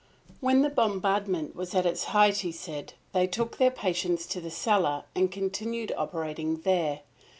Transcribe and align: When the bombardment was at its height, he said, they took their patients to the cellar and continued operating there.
When 0.39 0.63
the 0.63 0.71
bombardment 0.71 1.55
was 1.55 1.75
at 1.75 1.85
its 1.85 2.05
height, 2.05 2.37
he 2.37 2.51
said, 2.51 2.93
they 3.13 3.27
took 3.27 3.57
their 3.59 3.69
patients 3.69 4.25
to 4.29 4.41
the 4.41 4.49
cellar 4.49 5.03
and 5.15 5.31
continued 5.31 5.91
operating 5.95 6.61
there. 6.61 7.01